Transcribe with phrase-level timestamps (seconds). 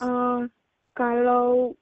[0.00, 0.44] Uh,
[0.92, 1.72] kalau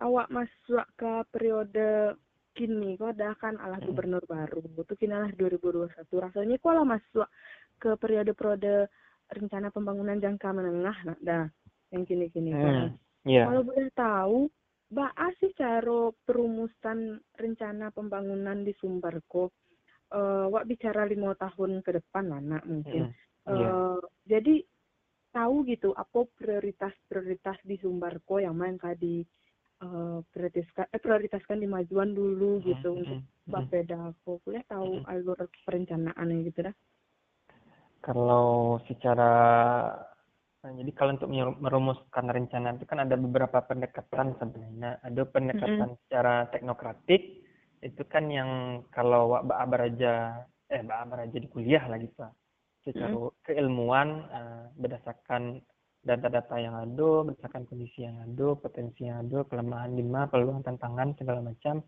[0.00, 2.16] awak masuk ke periode
[2.56, 7.28] kini kok dah kan alah gubernur baru itu kini lah 2021 rasanya kok lah masuk
[7.80, 8.90] ke periode-periode
[9.30, 11.44] rencana pembangunan jangka menengah nah dah
[11.94, 12.88] yang kini-kini Hmm.
[13.24, 13.44] Iya.
[13.48, 14.38] kalau boleh tahu
[14.90, 19.54] Mbak sih cara perumusan rencana pembangunan di Sumberko
[20.10, 23.56] eh wak bicara lima tahun ke depan lah nak mungkin Mm.
[23.56, 23.68] Iya.
[23.72, 23.98] Eh,
[24.28, 24.54] jadi
[25.30, 29.22] tahu gitu apa prioritas-prioritas di Sumberko yang main tadi
[29.82, 33.50] eh, prioritaskan eh, prioritaskan di majuan dulu gitu Mm, untuk mm, mm.
[33.50, 36.74] Bapeda aku boleh tahu alur perencanaannya gitu dah
[38.00, 39.32] Kalau secara
[40.64, 45.04] nah, jadi kalau untuk merumuskan rencana itu kan ada beberapa pendekatan sebenarnya.
[45.04, 47.44] Ada pendekatan secara teknokratik
[47.80, 52.24] itu kan yang kalau Wak Ba Abaraja eh Ba Abaraja di kuliah lah gitu.
[52.80, 53.12] Secara
[53.44, 55.60] keilmuan eh, berdasarkan
[56.00, 61.44] data-data yang ada, berdasarkan kondisi yang ada, potensi yang ada, kelemahan lima, peluang, tantangan segala
[61.44, 61.84] macam.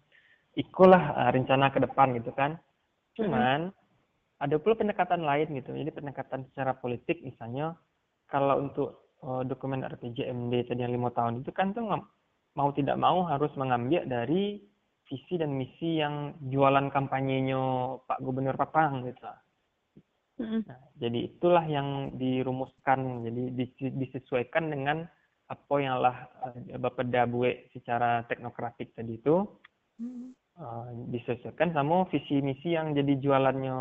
[0.53, 2.61] Ikulah eh, rencana ke depan gitu kan.
[3.17, 3.73] Cuman
[4.43, 5.73] ada pula pendekatan lain gitu.
[5.73, 7.73] Jadi pendekatan secara politik misalnya
[8.29, 11.89] kalau untuk eh, dokumen RPJMD tadi yang lima tahun itu kan tuh
[12.53, 14.61] mau tidak mau harus mengambil dari
[15.09, 17.61] visi dan misi yang jualan kampanyenya
[18.05, 19.25] Pak Gubernur Papang gitu.
[20.41, 25.05] Nah, jadi itulah yang dirumuskan, jadi dis- disesuaikan dengan
[25.47, 26.17] apa yang lah
[26.49, 29.45] eh, Bapeda Bue secara teknokratik tadi itu
[30.57, 33.77] eh, disesuaikan sama visi misi yang jadi jualannya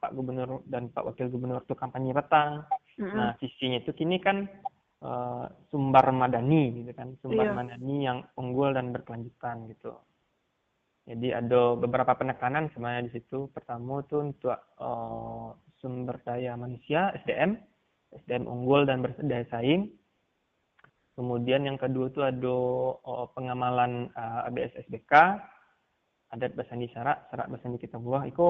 [0.00, 2.64] Pak Gubernur dan Pak Wakil Gubernur itu kampanye petang.
[3.00, 4.48] Nah, visinya itu kini kan
[5.04, 7.56] eh, sumber madani gitu kan, sumber Iya.
[7.56, 9.92] madani yang unggul dan berkelanjutan gitu.
[11.04, 13.48] Jadi ada beberapa penekanan sebenarnya di situ.
[13.52, 15.48] Pertama itu untuk eh,
[15.80, 17.56] sumber daya manusia (SDM),
[18.24, 19.88] SDM unggul dan berdaya saing.
[21.18, 22.56] Kemudian yang kedua itu ada
[23.00, 25.12] eh, pengamalan eh, ABS SBK,
[26.30, 28.24] adat basandi syarat, syarat basandi kita buah.
[28.28, 28.46] Itu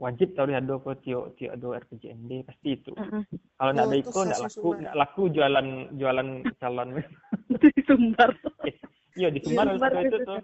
[0.00, 2.92] wajib tahu ada apa tio tio ada RPJMD pasti itu.
[2.96, 5.68] Kalau Oh, ada itu khasnya laku nggak laku jualan
[6.00, 6.88] jualan calon.
[7.60, 8.30] di Sumbar
[9.18, 10.40] Iya di Sumbar Di Sumbar itu, tuh.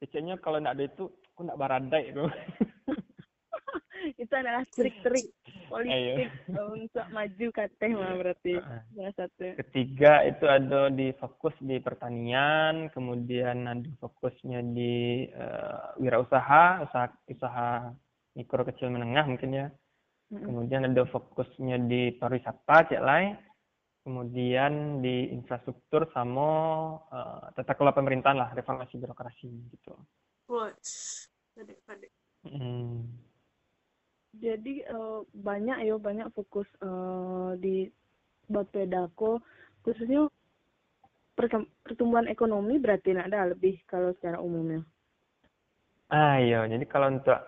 [0.00, 2.24] Biasanya kalau nggak ada itu, aku nggak baradai itu.
[4.22, 5.26] itu adalah trik-trik.
[5.70, 6.28] Politik
[6.74, 8.54] untuk maju kateh mah berarti
[8.92, 16.82] salah satu Ketiga itu ada di fokus di pertanian, kemudian ada fokusnya di eh, wirausaha,
[16.84, 17.94] usaha usaha
[18.34, 19.66] mikro kecil menengah mungkin ya.
[20.30, 23.34] Kemudian ada fokusnya di pariwisata, cek lain.
[24.00, 26.48] Kemudian di infrastruktur sama
[27.10, 29.94] eh, tata kelola pemerintahan lah, reformasi birokrasi gitu.
[30.50, 30.70] Wah,
[31.54, 32.10] padek-padek.
[32.46, 33.29] Hmm.
[34.34, 37.90] Jadi eh, banyak ya banyak fokus eh, di
[38.50, 39.42] Bapedako
[39.82, 40.26] khususnya
[41.34, 44.82] pertem- pertumbuhan ekonomi berarti nak ada lebih kalau secara umumnya
[46.10, 47.38] Ah iya, jadi kalau untuk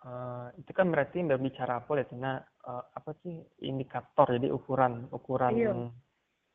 [0.00, 2.40] eh, itu kan berarti berbicara apa ya, Tina?
[2.40, 3.36] Eh, apa sih
[3.68, 5.72] indikator, jadi ukuran, ukuran, Iya.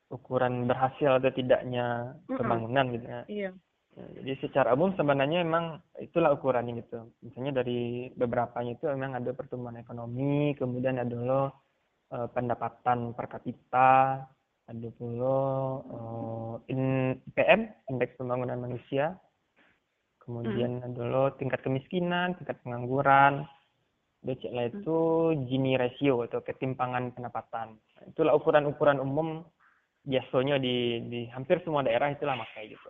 [0.09, 3.21] ukuran berhasil atau tidaknya pembangunan gitu ya.
[3.29, 3.51] iya
[3.93, 7.13] Ya, Jadi secara umum sebenarnya memang itulah ukurannya gitu.
[7.21, 11.43] Misalnya dari beberapanya itu memang ada pertumbuhan ekonomi, kemudian ada lo
[12.09, 14.17] eh, pendapatan per kapita,
[14.65, 15.37] ada pula
[16.65, 17.61] eh, IPM,
[17.93, 19.13] indeks pembangunan manusia,
[20.25, 23.45] kemudian ada lo tingkat kemiskinan, tingkat pengangguran,
[24.23, 24.99] BCL itu
[25.45, 27.75] Gini ratio atau ketimpangan pendapatan.
[27.77, 29.43] Nah, itulah ukuran-ukuran umum
[30.01, 32.89] biasanya di di hampir semua daerah itulah makai gitu.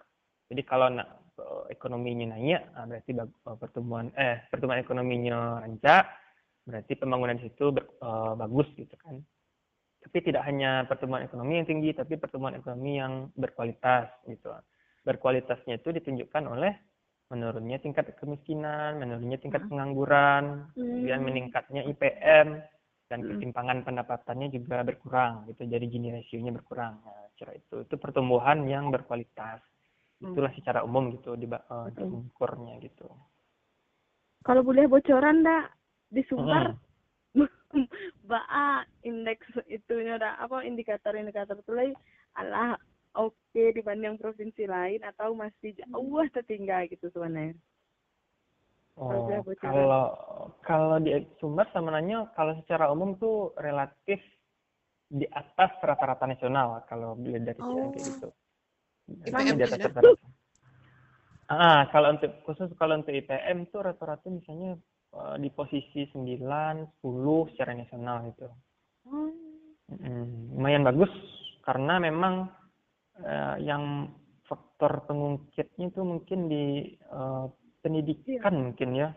[0.54, 6.06] Jadi kalau nak eh, ekonominya naik, ah, berarti eh, pertumbuhan eh pertumbuhan ekonominya rancak,
[6.70, 9.18] berarti pembangunan di situ ber- eh, bagus gitu kan.
[10.06, 14.54] Tapi tidak hanya pertumbuhan ekonomi yang tinggi, tapi pertumbuhan ekonomi yang berkualitas gitu.
[15.02, 16.70] Berkualitasnya itu ditunjukkan oleh
[17.34, 21.28] menurunnya tingkat kemiskinan, menurunnya tingkat pengangguran, kemudian Hmm.
[21.34, 22.62] meningkatnya IPM
[23.10, 23.30] dan Hmm.
[23.34, 25.66] ketimpangan pendapatannya juga berkurang gitu.
[25.66, 27.02] Jadi Gini rasionya berkurang.
[27.02, 29.66] Nah, cara itu itu pertumbuhan yang berkualitas.
[30.24, 30.32] Hmm.
[30.32, 32.08] Itulah secara umum gitu di ba- eh, Betul.
[32.32, 33.12] diukurnya gitu.
[34.44, 35.72] kalau boleh bocoran dak
[36.12, 36.76] di Sumbar
[37.34, 37.50] Mm.
[38.30, 41.94] Ba indeks itunya dah apa indikator-indikator itu lagi
[42.38, 42.78] alah
[43.18, 47.58] oke dibanding provinsi lain atau masih jauh tertinggal gitu sebenarnya.
[48.94, 50.06] Oh, kalau
[50.62, 54.22] kalau di Sumbar sebenarnya kalau secara umum tuh relatif
[55.10, 57.90] di atas rata-rata nasional kalau dilihat dari Oh.
[57.90, 58.30] Gitu.
[59.10, 59.90] IPM di atas beda.
[59.92, 60.28] rata-rata.
[61.52, 64.80] Ah, kalau untuk khusus kalau untuk IPM tuh rata-rata misalnya
[65.14, 66.40] eh, di posisi 9,
[67.04, 68.48] 10 secara nasional gitu.
[69.04, 69.32] Hmm.
[69.92, 71.12] Mm, lumayan bagus
[71.68, 72.48] karena memang
[73.20, 74.10] eh, yang
[74.48, 77.46] faktor pengungkitnya itu mungkin di eh,
[77.84, 79.10] pendidikan mungkin ya.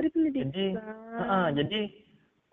[0.00, 0.48] Ada pendidikan.
[0.52, 0.66] Jadi,
[1.16, 1.80] Heeh, jadi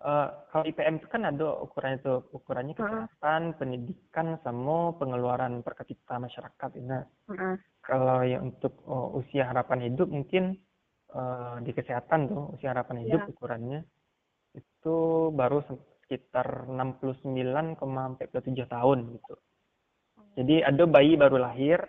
[0.03, 2.83] eh, kalau IPM itu kan ada ukurannya itu ukurannya Heeh.
[2.83, 6.69] kesehatan, pendidikan, sama pengeluaran per kapita masyarakat.
[6.83, 7.55] Nah, Heeh.
[7.81, 10.59] kalau yang untuk oh, usia harapan hidup mungkin
[11.15, 13.29] eh, di kesehatan tuh usia harapan hidup Ya.
[13.31, 13.79] ukurannya
[14.53, 14.97] itu
[15.33, 19.33] baru se- sekitar 69,47 tahun gitu.
[20.33, 21.79] Jadi ada bayi baru lahir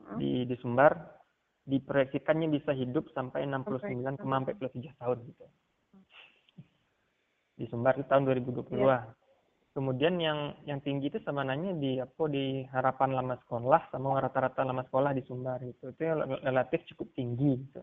[0.00, 0.16] Heeh.
[0.16, 1.20] di di Sumbar
[1.62, 5.46] diproyeksikannya bisa hidup sampai 69,47 tahun gitu.
[7.62, 9.06] Di Sumbar di tahun 2020 Iya.
[9.72, 10.38] Kemudian yang
[10.68, 15.22] yang tinggi itu sebenarnya di apa di harapan lama sekolah sama rata-rata lama sekolah di
[15.24, 15.88] Sumbar gitu.
[15.88, 17.80] Itu rel- relatif cukup tinggi gitu.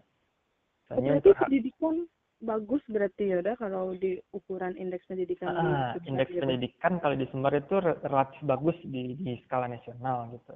[0.86, 1.96] Misalnya berarti untuk pendidikan
[2.40, 5.66] bagus berarti ya udah kalau di ukuran indeks pendidikan di Ah,
[5.98, 6.42] Sumbar indeks gitu.
[6.46, 10.56] pendidikan kalau di Sumbar itu re- relatif bagus di di skala nasional gitu.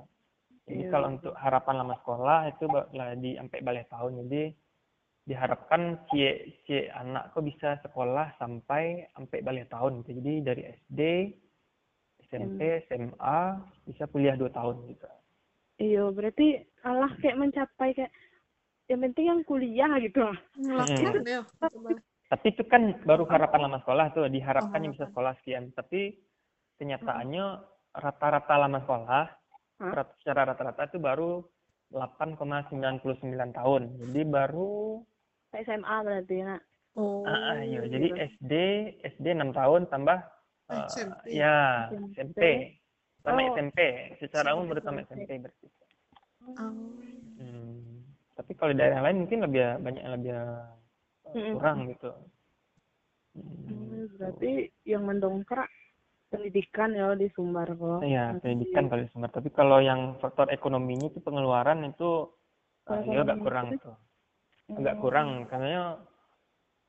[0.69, 0.91] Jadi Iya.
[0.93, 4.21] kalau untuk harapan lama sekolah itu lah di sampai balik tahun.
[4.21, 4.53] Jadi
[5.23, 6.19] diharapkan si
[6.67, 10.19] si anak kok bisa sekolah sampai sampai balik tahun gitu.
[10.19, 11.01] Jadi dari SD,
[12.27, 13.39] SMP, SMA
[13.87, 15.07] bisa kuliah dua tahun gitu.
[15.79, 18.11] Iya, berarti Allah kayak mencapai kayak
[18.91, 20.27] yang penting yang kuliah gitu.
[20.59, 21.41] Ngelakuin ya.
[21.57, 21.91] coba.
[22.27, 25.69] Tapi itu kan baru harapan lama sekolah tuh diharapkannya Oh, bisa sekolah sekian.
[25.71, 26.17] Tapi
[26.81, 27.45] kenyataannya
[27.93, 29.23] rata-rata lama sekolah
[29.93, 31.45] rat- secara rata-rata itu baru
[31.93, 33.81] 8,99 tahun.
[34.01, 34.97] Jadi baru
[35.61, 36.61] SMA berarti nak.
[36.93, 37.25] Oh.
[37.25, 37.81] ah, ah, iya.
[37.89, 38.17] jadi gitu.
[38.37, 38.53] SD
[39.17, 40.17] SD 6 tahun tambah
[40.69, 41.23] eh, SMP.
[41.33, 42.13] ya SMP.
[42.13, 42.41] SMP.
[43.23, 43.51] Tambah Oh.
[43.57, 43.79] SMP.
[44.21, 45.29] Secara umum baru tambah SMP.
[45.41, 45.67] Berarti.
[46.53, 46.69] Oh.
[47.39, 48.05] Hmm.
[48.33, 50.33] Tapi kalau di daerah lain mungkin lebih banyak lebih
[51.57, 52.11] kurang gitu.
[53.33, 55.65] Hmm, Hmm, berarti yang mendongkrak
[56.29, 58.05] pendidikan ya di Sumbar kok.
[58.05, 59.29] Iya, pendidikan kalau di Sumbar.
[59.33, 62.29] Tapi kalau yang faktor ekonominya itu pengeluaran itu
[62.89, 63.97] uh, ya agak kurang tuh.
[64.71, 65.99] Agak kurang karena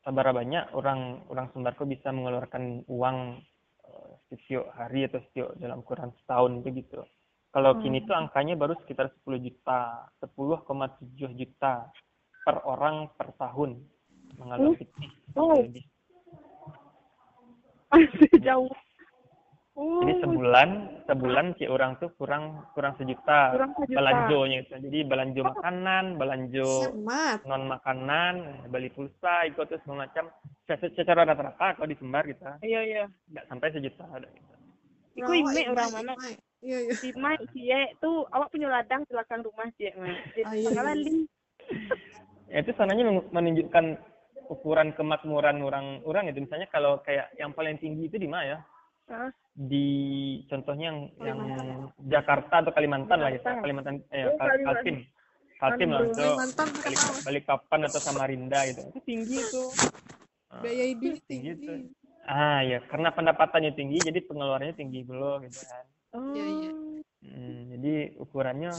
[0.04, 3.40] sabar banyak orang orang Sumbar kok bisa mengeluarkan uang
[3.88, 7.02] uh, setiap hari atau setiap dalam ukuran setahun begitu.
[7.54, 11.86] Kalau kini tuh angkanya baru sekitar 10 juta, 10,7 juta
[12.42, 13.78] per orang per tahun
[14.34, 15.10] mengalami fitih.
[15.38, 15.62] Oh.
[18.46, 18.74] Jauh.
[19.74, 20.68] Oh, jadi sebulan
[21.02, 23.98] sebulan si orang tuh kurang kurang sejuta kurang sejuta.
[23.98, 24.74] belanjonya itu.
[24.78, 27.42] Jadi belanjo makanan, belanjo Hemat.
[27.42, 28.34] non makanan,
[28.70, 30.30] beli pulsa, ikut terus macam.
[30.64, 33.04] Se- Secara rata-rata kalau di Sumbar kita Iya iya.
[33.28, 34.06] nggak sampai sejuta.
[34.06, 34.54] ada gitu.
[35.14, 36.12] Iku ime Imai, orang mana?
[36.62, 36.92] Iya, iya.
[36.94, 40.14] Si Mai, Cie tuh awak punya ladang di belakang rumah Cie Mai.
[40.32, 41.12] Jadi Ah, iya, iya.
[42.46, 43.84] Ya, itu sananya men- menunjukkan
[44.48, 46.40] ukuran kemakmuran orang-orang itu.
[46.40, 48.58] Misalnya kalau kayak yang paling tinggi itu di mana ya?
[49.10, 49.30] Hah?
[49.54, 49.86] Di
[50.50, 51.38] contohnya yang yang
[52.10, 53.62] Jakarta atau Kalimantan lah ya, Kalimantan.
[53.62, 54.74] Kalimantan eh Oh, Kal- Kalimantan.
[54.74, 54.96] Kaltim.
[55.54, 57.00] Kaltim lah itu Kalimantan balik?
[57.22, 58.82] Balikpapan atau Samarinda gitu.
[58.90, 59.70] Itu tinggi tuh.
[60.50, 61.66] Ah, Biaya hidup tinggi tinggi.
[61.66, 61.76] tuh.
[62.26, 65.84] Ah ya, karena pendapatannya tinggi, jadi pengeluarannya tinggi dulu gitu kan.
[66.18, 66.34] Oh.
[66.34, 66.70] Iya, iya.
[67.24, 68.72] Hmm, jadi ukurannya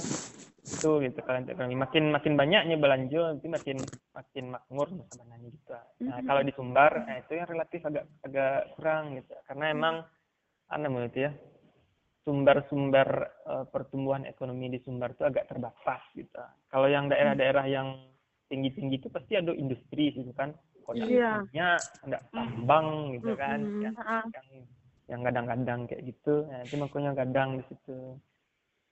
[0.66, 1.78] itu gitu untuk ekonomi.
[1.78, 3.78] makin makin banyaknya belanja nanti makin
[4.12, 5.74] makin makmur sebenarnya gitu.
[6.04, 6.26] Nah Mhm.
[6.26, 9.96] kalau di Sumbar nah, itu yang relatif agak agak kurang gitu karena emang
[10.72, 11.32] aneh menurut ya
[12.26, 13.08] sumber-sumber
[13.46, 16.42] eh, pertumbuhan ekonomi di Sumbar itu agak terbatas gitu.
[16.74, 18.02] Kalau yang daerah-daerah yang
[18.50, 20.52] tinggi-tinggi itu pasti ada industri gitu kan.
[20.94, 21.42] Iya.
[21.50, 23.58] minyak, ada tambang gitu kan.
[23.82, 24.48] Yang Ah, yang
[25.06, 26.46] yang gadang-gadang kayak gitu.
[26.50, 28.18] Nah, itu makanya gadang di situ.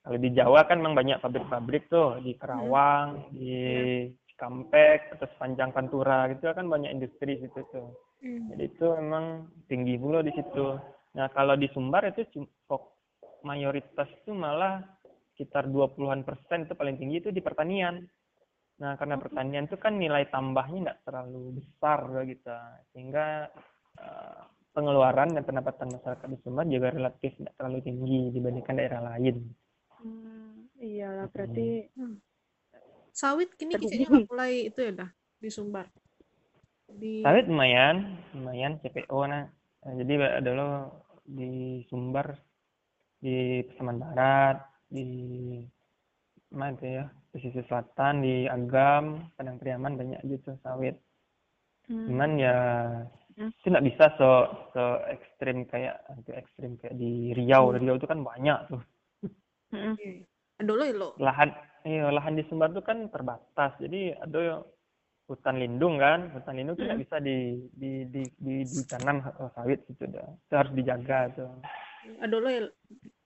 [0.03, 3.55] Kalau di Jawa kan memang banyak pabrik-pabrik tuh di Kerawang, di
[4.29, 7.93] Cikampek, atau sepanjang Pantura gitu kan banyak industri situ tuh.
[8.21, 8.51] Hmm.
[8.53, 10.77] Jadi itu memang tinggi pula di situ.
[11.13, 12.25] Nah, kalau di Sumbar itu
[13.45, 14.81] mayoritas itu malah
[15.33, 18.01] sekitar 20-an persen itu paling tinggi itu di pertanian.
[18.81, 22.49] Nah, karena pertanian itu kan nilai tambahnya tidak terlalu besar gitu.
[22.93, 23.45] Sehingga
[24.01, 24.41] eh,
[24.73, 29.37] pengeluaran dan pendapatan masyarakat di Sumbar juga relatif tidak terlalu tinggi dibandingkan daerah lain.
[30.01, 31.87] Hmm, iyalah berarti
[33.13, 35.85] Sawit kini kayaknya udah mulai itu ya dah di Sumbar.
[36.89, 39.45] Di Sawit lumayan, lumayan CPO nah.
[39.83, 40.87] Nah, jadi adalah
[41.25, 42.35] di Sumbar,
[43.23, 44.57] di Pasaman Barat,
[44.91, 45.05] di
[46.53, 50.95] mana itu ya, pesisir selatan, di Agam, Padang Priaman banyak gitu sawit.
[51.89, 52.57] hmm, Cuman ya
[53.33, 53.49] Hmm.
[53.49, 54.45] itu nggak bisa so
[54.77, 57.73] so ekstrim kayak itu ekstrim kayak di Riau.
[57.73, 58.81] Di Riau itu kan banyak tuh
[59.73, 59.97] hmm,
[60.61, 61.09] Dulu ya lo.
[61.17, 61.49] lahan.
[61.83, 63.73] Iya, lahan di Sumbar itu kan terbatas.
[63.81, 64.61] Jadi ada yang
[65.33, 69.25] hutan lindung kan, hutan lindung itu nggak bisa di di di, di ditanam
[69.57, 70.29] sawit gitu dah.
[70.45, 71.49] Itu harus dijaga tuh.
[72.21, 72.61] Dulu ya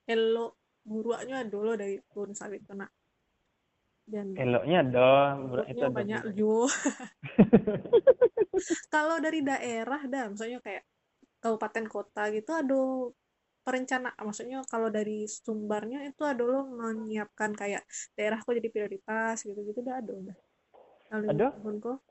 [0.08, 0.56] elo
[0.88, 2.88] buruaknya dulu dari pohon sawit kena.
[4.08, 6.64] Dan eloknya ada burak itu ada banyak ju
[8.96, 10.88] kalau dari daerah dah misalnya kayak
[11.44, 13.12] kabupaten kota gitu ada
[13.68, 17.84] perencana maksudnya kalau dari sumbernya itu ada lo menyiapkan kayak
[18.16, 20.38] daerahku jadi prioritas gitu gitu udah ada udah
[21.12, 21.48] Ada?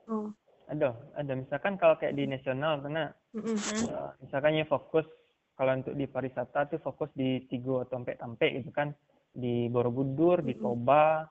[0.09, 0.29] oh.
[0.67, 3.55] Ada ada misalkan kalau kayak di nasional karena mm-mm.
[3.87, 5.07] eh, misalkan ya fokus
[5.55, 8.91] kalau untuk di pariwisata tuh fokus di Tigo atau Tampe gitu kan.
[9.31, 10.63] Di Borobudur di Mm-mm.
[10.65, 11.23] Toba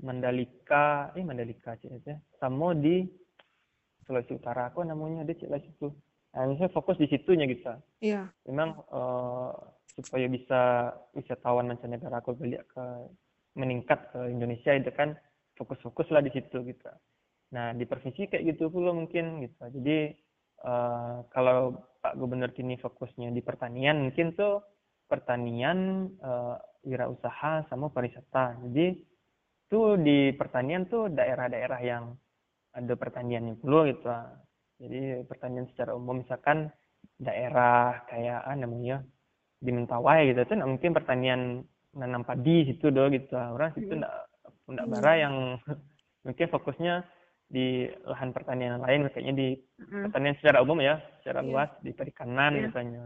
[0.00, 3.04] Mandalika eh Mandalika sih ya sama di
[4.08, 5.92] Sulawesi Utara apa namanya ada lah situ
[6.30, 7.74] nah misalnya fokus di situnya gitu.
[8.02, 8.30] Iya.
[8.46, 9.50] Memang eh,
[9.98, 10.60] supaya bisa
[11.14, 12.84] wisatawan mancanegara aku balik ke
[13.58, 15.18] meningkat ke Indonesia itu kan
[15.60, 16.88] fokus-fokus lah di situ gitu.
[17.52, 19.60] Nah di provinsi kayak gitu pula mungkin gitu.
[19.60, 20.16] Jadi
[20.64, 24.64] eh, kalau Pak Gubernur kini fokusnya di pertanian mungkin tuh
[25.04, 26.56] pertanian eh,
[26.88, 28.56] wirausaha sama pariwisata.
[28.64, 29.04] Jadi
[29.68, 32.16] tuh di pertanian tuh daerah-daerah yang
[32.72, 34.08] ada pertaniannya pula gitu.
[34.80, 36.72] Jadi pertanian secara umum misalkan
[37.20, 39.04] daerah kayak ah, namanya
[39.60, 41.60] di Mentawai gitu tuh mungkin pertanian
[41.92, 44.08] nanam padi situ doh gitu orang situ Hmm.
[44.70, 44.94] Nggak Hmm.
[44.94, 45.34] bara yang
[46.26, 46.94] mungkin fokusnya
[47.50, 49.48] di lahan pertanian lain kayaknya di
[49.80, 50.06] Mm.
[50.06, 51.48] pertanian secara umum ya secara Iya.
[51.50, 52.62] luas di perikanan Iya.
[52.70, 53.02] misalnya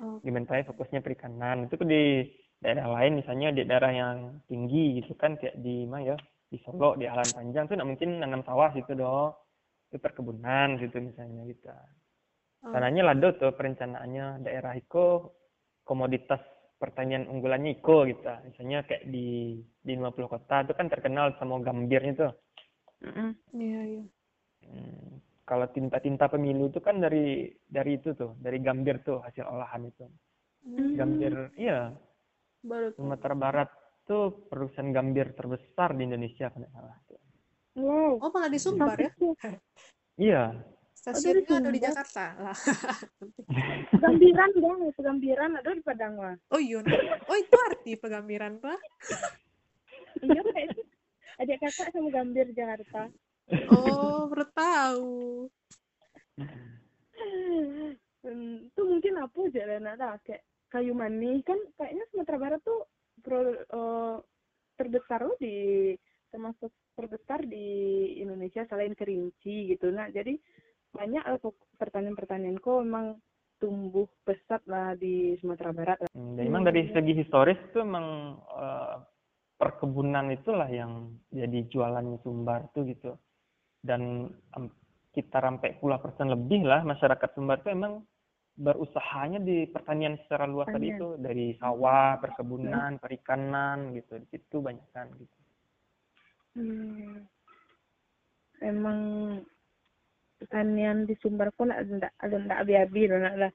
[0.00, 2.24] oh di Mentawai fokusnya perikanan itu di
[2.62, 4.16] daerah lain misalnya di daerah yang
[4.48, 6.16] tinggi gitu kan kayak di mana ya
[6.48, 9.34] di Solo di Alan Panjang tuh nggak mungkin nanam sawah gitu doh
[9.90, 12.72] itu perkebunan gitu misalnya gitu oh.
[12.72, 15.28] Sananya lado tuh perencanaannya daerah itu
[15.82, 16.40] komoditas
[16.82, 18.26] pertanian unggulannya iko gitu.
[18.50, 22.32] Misalnya kayak di di 50 kota itu kan terkenal sama gambirnya tuh.
[23.54, 24.04] Iya iya
[24.62, 29.90] Hmm, kalau tinta-tinta pemilu itu kan dari dari itu tuh, dari gambir tuh hasil olahan
[29.90, 30.06] itu.
[30.62, 31.90] Hmm, Gambir, iya,
[32.62, 33.68] baru Sumatera Barat
[34.06, 36.96] tuh perusahaan gambir terbesar di Indonesia kalau nggak salah.
[37.10, 37.20] tuh.
[37.74, 38.22] Wow.
[38.22, 39.10] oh malah di Sumbar ya
[40.20, 40.44] Iya,
[41.02, 41.80] stasiunnya ada di.
[41.82, 42.24] Jakarta.
[42.38, 42.58] Lah.
[43.98, 46.34] Gambiran dong, itu gambiran ada di Padang lah.
[46.54, 46.78] oh iya.
[47.26, 48.78] Oh itu arti pegambiran pak.
[50.22, 50.82] Iya kayak itu.
[51.42, 53.10] Adik kakak sama gambir Jakarta.
[53.74, 55.18] oh baru tahu.
[58.22, 61.42] Hmm, itu mungkin apa aja lah nak tahu, kayak kayu manis.
[61.42, 62.86] Kan kayaknya Sumatera Barat tuh
[63.18, 64.16] pro, eh,
[64.78, 65.90] terbesar loh di
[66.30, 67.66] termasuk terbesar di
[68.20, 70.36] Indonesia selain kerinci gitu nah jadi
[70.92, 73.16] banyak lah pok- pertanian-pertanian kok memang
[73.56, 76.10] tumbuh pesat lah di Sumatera Barat lah.
[76.12, 78.96] Hmm, dan memang dari segi historis tuh emang eh,
[79.56, 83.14] perkebunan itulah yang jadi jualannya Sumbar tuh gitu.
[83.78, 84.64] Dan em,
[85.14, 88.02] kita sampai puluh persen lebih lah masyarakat Sumbar tuh emang
[88.52, 94.18] berusahanya di pertanian secara luas tadi itu dari sawah, perkebunan, perikanan gitu.
[94.18, 95.36] Di situ banyak kan gitu.
[96.58, 97.24] Hmm.
[98.60, 98.98] Emang
[100.42, 103.52] pertanian di Sumbar pun ada ada ndak abi-abi lah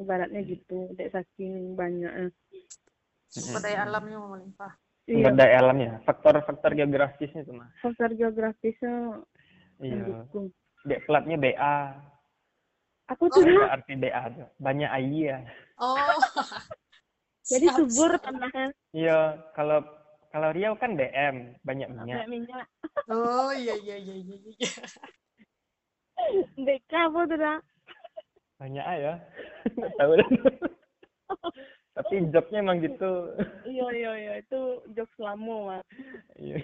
[0.00, 2.32] ibaratnya gitu dek saking banyaknya
[3.28, 4.72] sumber daya alamnya melimpah
[5.04, 7.68] Sumber iya daya alamnya, faktor-faktor geografisnya itu mah.
[7.82, 9.20] faktor geografisnya
[9.80, 10.28] Iya.
[10.84, 11.76] Dek platnya BA.
[13.08, 14.48] aku tuh Apa arti BA tuh?
[14.60, 15.40] Banyak air.
[15.80, 15.96] oh
[17.50, 18.24] jadi Siap, subur siap.
[18.28, 19.18] tanahnya Iya,
[19.56, 19.80] kalau
[20.30, 22.16] kalau Riau kan DM, banyak minyak.
[22.22, 22.64] kayak minyak
[23.10, 24.36] oh iya iya iya iya
[26.56, 27.58] deka apa tuh dah
[28.60, 29.14] Banyak ya.
[29.76, 30.28] Nggak tahu lah.
[31.96, 33.12] Tapi jobnya emang gitu.
[33.64, 34.60] iya iya iya itu
[34.92, 35.82] jokes lama mah
[36.36, 36.60] Iya.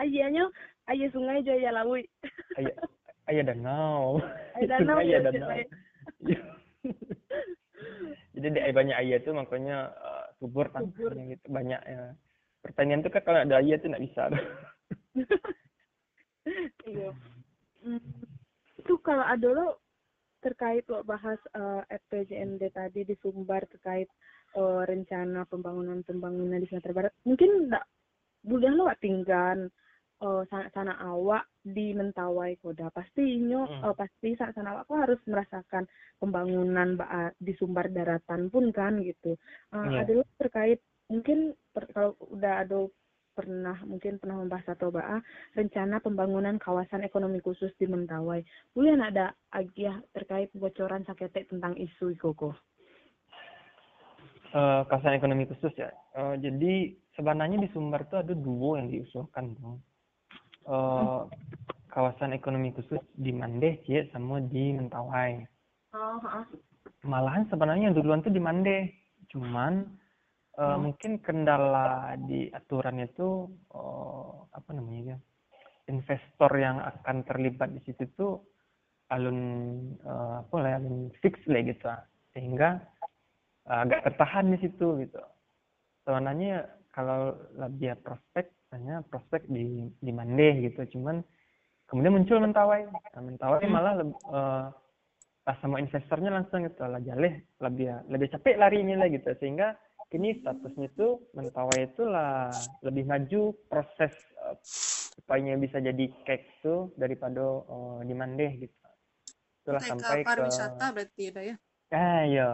[0.00, 0.48] ayahnya
[0.90, 2.06] ayah sungai jaya lawi
[2.56, 2.74] Ayah,
[3.30, 4.18] ayah danau.
[4.58, 5.50] ayah danau Ayah ya, danau.
[8.34, 11.46] Jadi di banyak ayah tuh makanya eh, subur tanahnya gitu.
[11.50, 12.14] Banyak ya.
[12.62, 14.22] Pertanian tuh kan kalau ada ayah tuh nggak bisa.
[16.86, 17.10] iya
[18.84, 19.80] itu kalau ada lo
[20.38, 24.12] terkait lo bahas eh, FPJMD tadi di Sumbar terkait
[24.52, 27.84] eh, rencana pembangunan pembangunan di Sumatera Barat mungkin enggak
[28.44, 29.72] boleh lo tinggal
[30.20, 33.82] eh, sana, sana awak di Mentawai Koda pasti inyo Hmm.
[33.88, 35.88] eh, pasti sana, sana awak kok harus merasakan
[36.20, 39.40] pembangunan ba- di Sumbar daratan pun kan gitu
[39.72, 40.04] Eh, Iya.
[40.04, 42.84] ada lo terkait mungkin per- kalau udah ada
[43.34, 45.20] pernah mungkin pernah membahas atau bah
[45.58, 48.40] rencana pembangunan kawasan ekonomi khusus di Mentawai.
[48.72, 52.54] Boleh ada agiah terkait bocoran saketek tentang isu koko?
[54.54, 55.90] Eh, kawasan ekonomi khusus ya.
[56.14, 59.82] Eh, jadi sebenarnya di Sumbar tuh ada dua yang diusulkan tuh.
[60.70, 61.20] Eh,
[61.90, 65.42] kawasan ekonomi khusus di Mandeh ya sama di Mentawai.
[65.94, 66.22] Oh,
[67.02, 68.94] Malahan sebenarnya yang duluan tuh di Mandeh.
[69.34, 69.90] Cuman
[70.58, 75.18] uh, mungkin kendala di aturan itu uh, apa namanya ya
[75.92, 78.40] investor yang akan terlibat di situ tuh
[79.12, 79.40] alun
[80.04, 81.86] uh, apa lah alun fix lah gitu
[82.32, 82.80] sehingga
[83.68, 85.20] uh, agak tertahan di situ gitu.
[86.04, 90.98] Sebenarnya kalau lebih prospek hanya prospek di di Mande gitu.
[90.98, 91.22] Cuman
[91.88, 92.90] kemudian muncul mentawai.
[92.90, 93.72] Nah, mentawai hmm.
[93.72, 93.94] malah
[94.28, 94.66] uh,
[95.44, 99.30] pas sama investornya langsung gitu lah jaleh lebih lebih capek lari ini lah gitu.
[99.38, 99.78] Sehingga
[100.14, 102.54] kini statusnya itu mentawai itulah
[102.86, 104.14] lebih maju proses
[104.46, 104.54] uh,
[105.18, 108.78] supaya bisa jadi cake tuh daripada uh, di Mandeh gitu.
[109.66, 111.56] Itulah Kayak sampai ke pariwisata berarti ada ya?
[111.90, 112.48] Ah iya.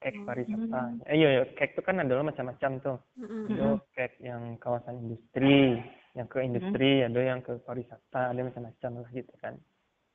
[0.00, 0.24] Cake Hmm.
[0.24, 0.80] pariwisata.
[1.04, 1.42] Eh, iya iya.
[1.52, 2.96] Cake itu kan adalah macam-macam tuh.
[3.20, 3.44] Mm-mm.
[3.52, 5.76] ada cake yang kawasan industri
[6.16, 9.60] yang ke industri ada yang ke pariwisata ada macam-macam lah gitu kan.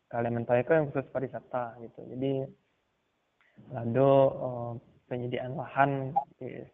[0.10, 2.02] Kalau mentawai itu yang khusus pariwisata gitu.
[2.10, 2.34] Jadi
[3.70, 3.86] eh,
[5.12, 6.16] penyediaan lahan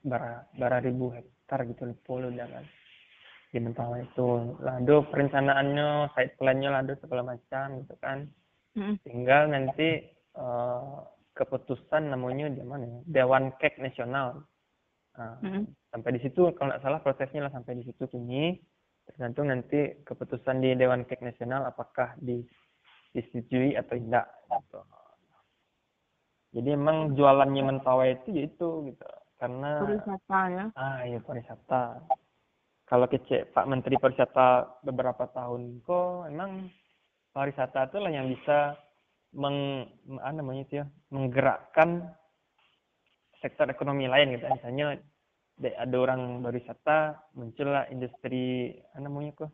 [0.05, 2.61] bara, ribu hektar gitu puluh jangan
[3.49, 8.29] di Mentawai itu lado perencanaannya site plan-nya lado segala macam gitu kan
[8.77, 8.93] Mm.
[9.01, 10.05] tinggal nanti
[10.37, 10.97] eh,
[11.33, 14.45] keputusan namanya di mana ya Dewan Kek Nasional
[15.17, 15.65] Nah, Mm.
[15.89, 18.53] sampai di situ kalau nggak salah prosesnya lah sampai di situ kini
[19.09, 22.45] tergantung nanti keputusan di Dewan Kek Nasional apakah di,
[23.17, 24.79] disetujui atau tidak gitu.
[26.57, 29.05] Jadi emang jualannya Mentawai itu yaitu gitu.
[29.37, 30.65] Karena Pariwisata ya.
[30.73, 32.01] ah iya pariwisata.
[32.89, 36.73] Kalau kecil Pak Menteri Pariwisata beberapa tahun kok emang
[37.37, 38.73] pariwisata itu lah yang bisa
[39.37, 39.85] meng
[40.17, 42.09] apa namanya itu ya menggerakkan
[43.37, 44.49] sektor ekonomi lain gitu.
[44.49, 44.97] Misalnya
[45.61, 49.51] de- ada orang berwisata muncullah industri apa namanya kok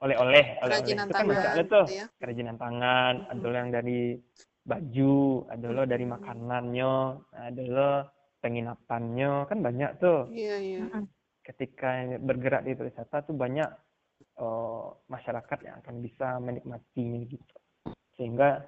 [0.00, 0.70] oleh-oleh oleh-oleh.
[0.86, 1.54] Kerajinan itu kan ada tuh.
[1.58, 2.06] gitu ya.
[2.22, 4.00] Kerajinan tangan ada lo yang dari
[4.70, 5.14] baju
[5.50, 6.14] ada lo dari Hmm.
[6.14, 6.92] makanannya
[7.34, 7.90] ada lo
[8.38, 10.30] penginapannya kan banyak tuh.
[10.30, 10.80] Iya iya.
[11.42, 13.68] Ketika bergerak di pariwisata tuh banyak
[14.40, 17.56] eh, masyarakat yang akan bisa menikmatinya gitu.
[18.14, 18.62] Sehingga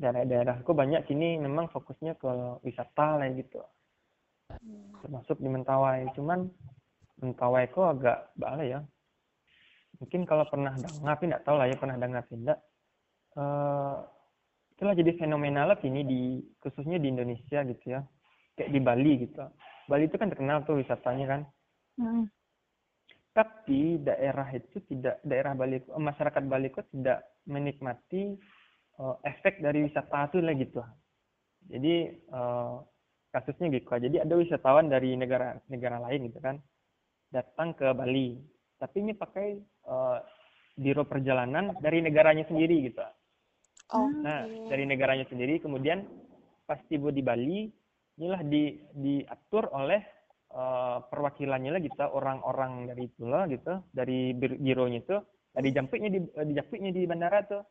[0.00, 2.30] daerah-daerahku banyak sini memang fokusnya ke
[2.64, 3.60] wisata lah gitu.
[5.04, 6.08] Termasuk di Mentawai.
[6.16, 6.48] Cuman
[7.20, 8.80] Mentawai kok agak bala ya.
[10.00, 12.58] Mungkin kalau pernah dengar tapi nggak tahu lah ya pernah dengar tidak.
[13.36, 13.96] Eh
[14.80, 18.00] itulah jadi fenomenal lah kini di khususnya di Indonesia gitu ya.
[18.56, 19.36] Kayak di Bali gitu.
[19.84, 21.42] Bali itu kan terkenal tuh wisatanya kan.
[22.00, 22.32] Mm.
[23.30, 28.40] tapi daerah itu tidak daerah Bali masyarakat Bali itu tidak menikmati
[28.96, 30.80] eh, efek dari wisata itu lah gitu.
[31.68, 32.74] Jadi eh,
[33.30, 33.86] kasusnya gitu.
[33.86, 36.56] Jadi ada wisatawan dari negara negara lain gitu kan
[37.28, 38.40] datang ke Bali.
[38.80, 40.18] Tapi ini pakai eh,
[40.80, 43.04] biro perjalanan dari negaranya sendiri gitu
[43.94, 46.04] oh Nah, dari negaranya sendiri kemudian
[46.68, 47.66] pas tiba di Bali
[48.20, 50.00] inilah di diatur oleh
[50.52, 56.10] eh, perwakilannya lah gitu orang-orang dari itu lah gitu dari bir- bironya itu nah, dijampitnya
[56.12, 57.62] di eh, dijampitnya di bandara tuh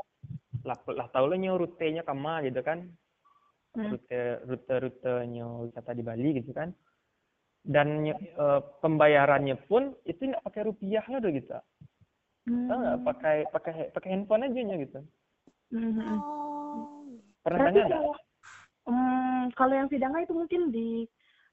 [0.68, 2.84] lah lah tahu lah nyo rutenya kama gitu kan.
[3.70, 3.94] Hmm.
[3.94, 6.74] rute rute rutenya wisata di Bali gitu kan.
[7.62, 11.54] Dan eh, pembayarannya pun itu nggak pakai rupiah lah tuh gitu.
[12.50, 12.68] Hmm.
[12.68, 12.98] tahu nggak?
[13.06, 15.00] Pakai pakai pakai handphone aja nya gitu
[15.70, 16.18] Mm, mm, mm.
[16.18, 17.00] oh
[17.46, 18.16] pernah Berarti dengar nggak kalau,
[18.90, 20.90] hmm, kalau yang Sidangga itu mungkin di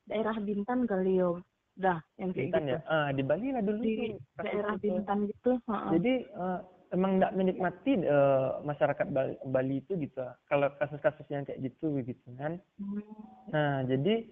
[0.06, 1.40] daerah Bintan kali yo.
[1.76, 2.72] Dah, yang Bintan gitu.
[2.72, 4.82] ya ah di Bali lah dulu Di tuh daerah itu.
[4.88, 5.50] Bintan gitu.
[5.68, 5.90] heeh.
[6.00, 6.60] Jadi eh,
[6.96, 10.24] emang nggak menikmati eh, masyarakat Bali, Bali itu gitu.
[10.48, 12.56] Kalau kasus-kasus yang kayak gitu gitu kan.
[12.80, 13.04] Hmm.
[13.52, 14.24] Nah jadi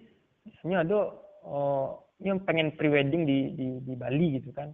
[0.45, 0.99] misalnya ada
[1.45, 4.73] oh, yang pengen prewedding di di di Bali gitu kan.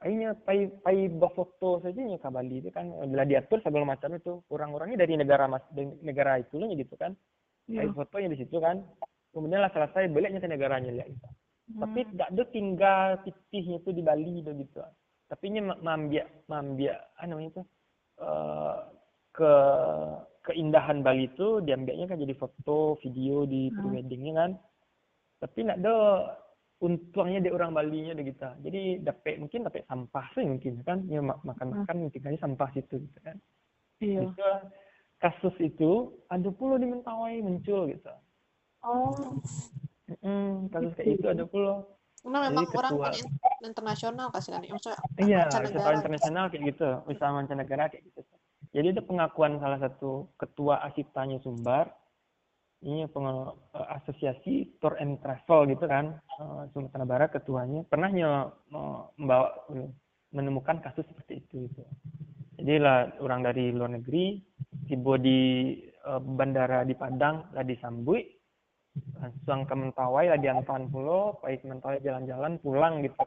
[0.00, 4.40] Akhirnya pai pai foto saja nya ke Bali itu kan bila diatur segala macam itu
[4.48, 7.12] orang-orangnya dari negara mas dari negara itu lah gitu kan.
[7.68, 7.84] Iya.
[7.84, 8.80] Pai fotonya di situ kan.
[9.30, 11.28] Kemudian lah selesai baliknya ke negaranya lihat gitu.
[11.70, 12.08] Tapi Hmm.
[12.16, 14.80] tidak ada tinggal titihnya itu di Bali itu gitu.
[15.30, 17.62] Tapi ini ma- mambiak mambiak apa namanya itu
[18.20, 18.76] eh,
[19.30, 19.52] ke
[20.42, 23.76] keindahan Bali itu diambilnya kan jadi foto, video di Hmm.
[23.84, 24.50] preweddingnya kan.
[25.40, 25.94] Tapi tidak ada
[26.80, 28.48] untungnya di orang Balinya deh gitu.
[28.64, 31.04] Jadi dapat mungkin dapat sampah sih mungkin kan.
[31.06, 33.36] Ya ma- makan-makan tinggalnya sampah situ gitu kan.
[34.00, 34.32] Iya.
[34.32, 34.48] Itu
[35.20, 38.08] kasus itu ada pula di Mentawai muncul gitu.
[38.80, 39.12] Oh.
[40.24, 41.84] Mm, kasus kayak itu ada pula.
[42.20, 43.32] karena Jadi memang orang ketua- kan in-
[43.64, 48.20] internasional kasih kan maksudnya Iya, wisatawan internasional kayak gitu, wisatawan mancanegara kayak gitu.
[48.76, 51.88] Jadi ada pengakuan salah satu ketua Asitanya Sumbar,
[52.80, 58.08] ini peng- eh, asosiasi tour and travel gitu kan, eh, Sumatera Barat ketuanya pernah
[58.72, 59.52] membawa
[60.30, 61.82] menemukan kasus seperti itu gitu.
[62.60, 64.40] Jadi lah orang dari luar negeri
[64.88, 65.38] tiba di
[65.84, 68.20] eh, bandara di Padang lah disambut
[69.20, 73.22] langsung ke Mentawai lah diantaran pulau baik Mentawai jalan-jalan pulang gitu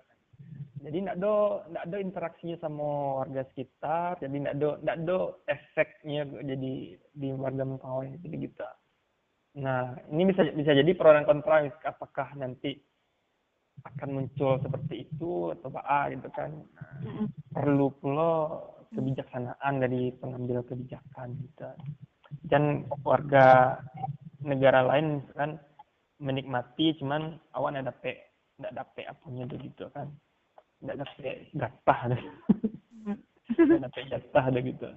[0.84, 2.88] jadi nggak do nggak do interaksinya sama
[3.24, 8.68] warga sekitar jadi nggak do nggak do efeknya jadi di warga Mentawai jadi gitu
[9.54, 12.74] nah ini bisa bisa jadi pro dan kontra apakah nanti
[13.84, 16.52] akan muncul seperti itu atau apa gitu kan.
[16.56, 18.62] Nah, perlu pula
[18.96, 21.68] kebijaksanaan dari pengambil kebijakan gitu.
[22.48, 23.78] Dan warga
[24.40, 25.60] negara lain kan
[26.22, 30.08] menikmati cuman awan ada dapet nggak dapet apanya tuh gitu kan.
[30.80, 32.24] Nggak dapet gatah deh
[33.54, 34.88] nggak dapet jatah deh gitu.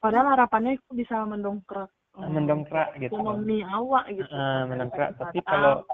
[0.00, 3.12] Padahal harapannya itu bisa mendongkrak uh, mendongkrak gitu.
[3.12, 4.28] Ekonomi awak gitu.
[4.32, 5.14] Uh, mendongkrak.
[5.20, 5.84] tapi kalau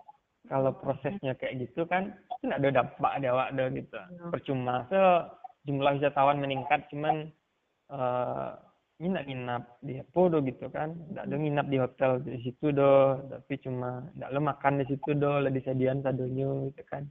[0.51, 3.97] kalau prosesnya kayak gitu kan itu nggak ada dampak ada awak ada gitu.
[3.99, 4.27] Ya.
[4.31, 4.77] percuma.
[4.91, 5.01] So
[5.67, 7.31] jumlah wisatawan meningkat cuman
[7.91, 8.59] uh,
[9.03, 10.95] nginap nginap di Podo gitu kan.
[10.95, 15.11] Tidak ada nginap di hotel di situ do tapi cuma tidak lo makan di situ
[15.19, 17.07] do lebih disediakan sadonyo gitu kan.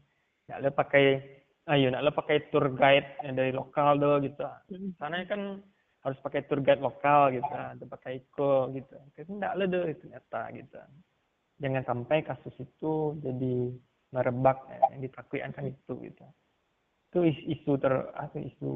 [0.48, 1.06] Tidak lo pakai
[1.72, 4.44] ayo tidak lo pakai tour guide yang dari lokal do gitu.
[5.00, 5.64] Sana kan
[6.02, 8.98] harus pakai tour guide lokal gitu atau pakai iko gitu.
[9.14, 10.78] Tapi tidak lo do itu nyata gitu.
[11.62, 13.54] Jangan sampai kasus itu jadi
[14.12, 16.26] merebak ya, yang ditakutkan kan itu gitu.
[17.12, 18.70] Itu isu ter apa isu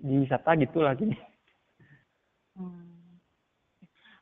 [0.00, 1.16] di wisata gitulah gini
[2.58, 3.22] Hmm.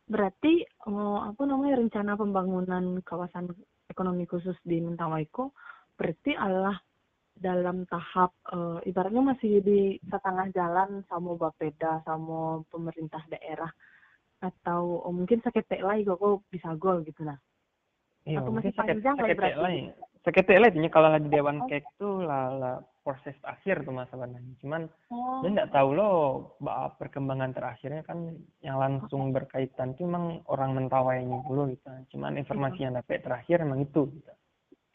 [0.09, 3.51] Berarti oh, apa namanya rencana pembangunan kawasan
[3.89, 5.27] ekonomi khusus di Mentawai
[5.99, 6.79] berarti adalah
[7.39, 13.71] dalam tahap uh, ibaratnya masih di setengah jalan sama Bapeda sama pemerintah daerah
[14.39, 17.39] atau oh, mungkin sakit lagi kok bisa gol gitu lah.
[18.23, 19.79] Iya, atau masih panjang sakit, sakit berarti?
[20.23, 21.67] Sakit lagi kalau lagi dewan oh.
[21.67, 25.41] kek tuh lah proses akhir tuh mas sebenarnya cuman oh.
[25.41, 31.41] dia nggak tahu loh bahwa perkembangan terakhirnya kan yang langsung berkaitan tuh emang orang mentawainya
[31.49, 34.33] dulu gitu cuman informasi yang dapat terakhir emang itu gitu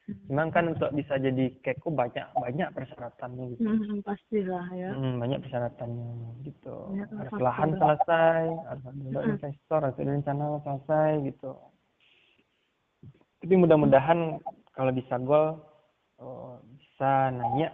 [0.03, 3.63] cuman kan untuk bisa jadi keko banyak banyak persyaratannya gitu.
[3.63, 4.91] Hmm, pastilah ya.
[4.91, 6.11] Hmm, banyak persyaratannya
[6.43, 6.75] gitu.
[6.91, 11.51] Ya, harus lahan selesai harus ada investor harus ada rencana selesai gitu.
[13.39, 14.43] Tapi mudah-mudahan
[14.75, 15.63] kalau bisa gol
[16.19, 17.71] oh, bisa nanya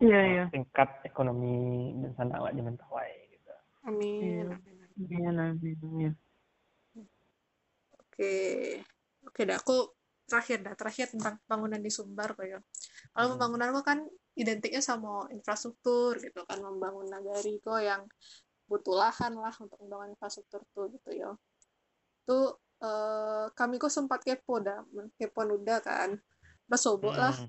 [0.00, 0.44] iya iya.
[0.48, 3.54] tingkat ekonomi dan sana awak di Mentawai gitu.
[3.84, 4.56] Amin.
[4.96, 5.36] Iya.
[5.36, 6.12] amin amin amin.
[8.00, 8.32] Oke.
[9.28, 9.97] Oke dah aku
[10.28, 12.60] terakhir dah terakhir tentang pembangunan di Sumbar kok ya
[13.16, 13.32] kalau hmm.
[13.34, 13.98] pembangunan kok kan
[14.38, 18.04] identiknya sama infrastruktur gitu kan membangun nagari kok yang
[18.68, 21.32] butuh lahan lah untuk membangun infrastruktur tuh gitu ya
[22.28, 24.84] tuh eh, kami kok sempat kepo dah
[25.16, 26.20] kepo udah kan
[26.68, 27.48] basobok lah hmm.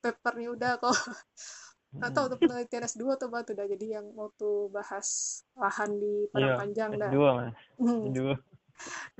[0.00, 0.94] papernya udah kok
[1.90, 6.30] nggak tahu tuh penelitian S2 atau batu dah jadi yang mau tuh bahas lahan di
[6.30, 7.10] Padang iya, Panjang dah.
[7.10, 7.50] S2 mas.
[7.82, 8.02] Hmm.
[8.14, 8.18] S2.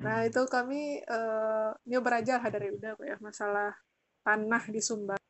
[0.01, 3.73] Nah itu kami uh, ini belajar dari udah ya masalah
[4.25, 5.21] tanah di Sumbar.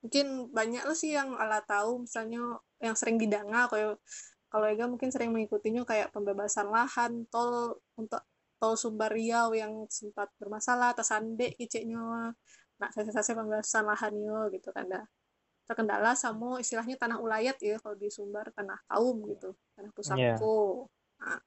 [0.00, 4.00] Mungkin banyak lo sih yang ala tahu misalnya yang sering didanga kayak
[4.50, 8.24] kalau Ega mungkin sering mengikutinya kayak pembebasan lahan tol untuk
[8.60, 12.34] tol Sumbar Riau yang sempat bermasalah atas ande kiciknya
[12.80, 15.04] nah saya pembebasan lahan yo gitu kan dah
[15.68, 20.36] terkendala sama istilahnya tanah ulayat ya kalau di Sumbar tanah kaum gitu tanah pusako yeah.
[21.22, 21.40] nah,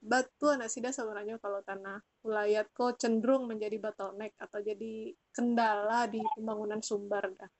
[0.00, 6.20] batu anak sida sebenarnya kalau tanah ulayat kok cenderung menjadi bottleneck atau jadi kendala di
[6.36, 7.50] pembangunan Sumbar dah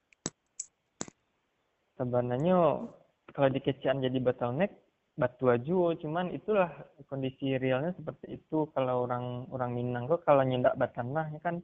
[1.97, 2.87] sebenarnya
[3.33, 4.71] kalau di kecian jadi bottleneck
[5.17, 6.69] batu aja cuman itulah
[7.09, 11.57] kondisi realnya seperti itu kalau orang orang Minang kok kalau nyendak batanah ya kan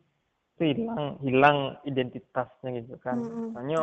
[0.57, 3.47] itu hilang hilang identitasnya gitu kan mm -hmm.
[3.53, 3.81] soalnya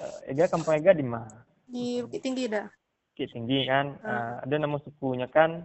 [0.00, 1.44] uh, Ega kampung Ega di mana?
[1.64, 2.66] Di Bukit Tinggi dah.
[3.14, 3.86] Bukit Tinggi kan.
[4.00, 4.08] Hmm.
[4.08, 5.62] Uh, ada nama sukunya kan.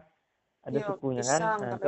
[0.69, 1.39] Ada iya, sukunya kan.
[1.41, 1.87] Nah, itu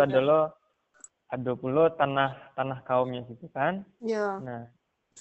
[1.32, 3.88] ada pula tanah tanah kaumnya situ kan.
[4.04, 4.42] Iya.
[4.44, 4.62] Nah,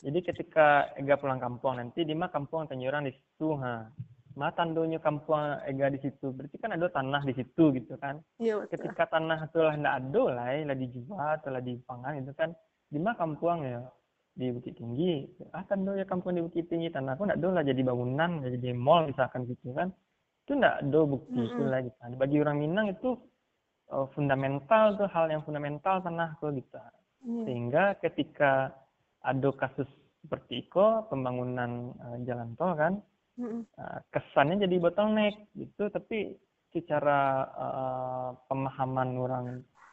[0.02, 3.86] jadi ketika Ega pulang kampung nanti di mana kampung Tanjurang di situ, ha.
[4.34, 8.18] Ma tandonya kampung Ega di situ, berarti kan ada tanah di situ gitu kan.
[8.42, 8.66] Iya.
[8.66, 12.50] Ketika tanah itu lah tidak ada lah, lah dijual atau lah dipangan itu kan,
[12.90, 13.86] di mana kampung ya
[14.34, 17.66] di Bukit Tinggi akan do ya kampung di Bukit Tinggi tanah aku nak do lah
[17.66, 19.90] jadi bangunan jadi mall misalkan gitu kan
[20.46, 21.52] itu ndak do bukti mm -hmm.
[21.54, 23.18] itu lagi kan bagi orang Minang itu
[23.90, 26.78] uh, fundamental tuh hal yang fundamental tanah tuh gitu.
[27.20, 27.44] Mm.
[27.44, 28.72] sehingga ketika
[29.20, 29.84] ada kasus
[30.24, 32.96] seperti itu pembangunan uh, jalan tol kan
[33.36, 33.62] mm -hmm.
[33.76, 35.92] uh, kesannya jadi bottleneck gitu.
[35.92, 36.32] Tapi
[36.72, 39.46] secara uh, pemahaman orang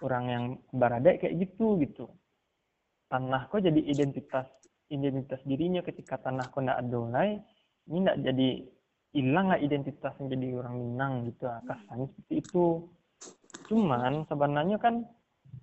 [0.05, 2.05] orang yang berada kayak gitu gitu.
[3.11, 4.47] Tanah kok jadi identitas
[4.87, 7.35] identitas dirinya ketika tanah kok ndak adolai
[7.91, 8.49] ini ndak jadi
[9.15, 11.43] hilang lah identitas yang jadi orang Minang gitu.
[11.47, 12.63] Kesannya seperti itu
[13.67, 15.03] cuman sebenarnya kan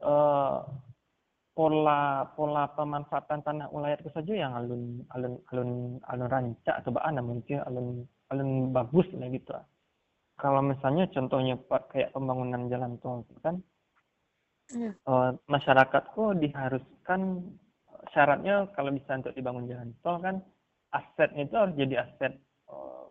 [0.05, 0.63] uh,
[1.55, 5.71] pola pola pemanfaatan tanah ulayat itu saja yang alun alun alun
[6.11, 8.03] alun rancak atau baan mungkin alun
[8.35, 9.55] alun bagus lah gitu
[10.35, 11.55] kalau misalnya contohnya
[11.95, 13.63] kayak pembangunan jalan tol kan
[14.75, 14.91] yeah.
[14.91, 14.93] Iya.
[15.07, 17.21] uh, masyarakat kok diharuskan
[18.11, 20.43] syaratnya kalau bisa untuk dibangun jalan tol kan
[20.91, 22.35] asetnya itu harus jadi aset
[22.67, 23.07] uh,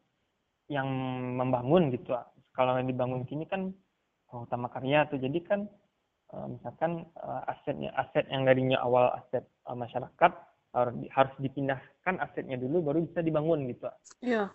[0.67, 0.88] yang
[1.39, 2.12] membangun gitu
[2.51, 3.71] kalau yang dibangun kini kan
[4.41, 5.69] utama karya tuh jadi kan
[6.34, 10.32] uh, misalkan uh, asetnya aset yang darinya awal aset uh, masyarakat
[10.74, 13.88] harus harus dipindahkan asetnya dulu baru bisa dibangun gitu.
[14.26, 14.50] Iya.